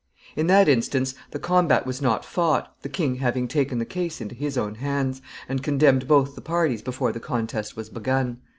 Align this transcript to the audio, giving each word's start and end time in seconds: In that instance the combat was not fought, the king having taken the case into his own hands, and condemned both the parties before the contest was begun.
In 0.35 0.47
that 0.47 0.67
instance 0.67 1.13
the 1.29 1.37
combat 1.37 1.85
was 1.85 2.01
not 2.01 2.25
fought, 2.25 2.75
the 2.81 2.89
king 2.89 3.17
having 3.17 3.47
taken 3.47 3.77
the 3.77 3.85
case 3.85 4.19
into 4.19 4.33
his 4.33 4.57
own 4.57 4.73
hands, 4.73 5.21
and 5.47 5.61
condemned 5.61 6.07
both 6.07 6.33
the 6.33 6.41
parties 6.41 6.81
before 6.81 7.11
the 7.11 7.19
contest 7.19 7.75
was 7.77 7.87
begun. 7.87 8.39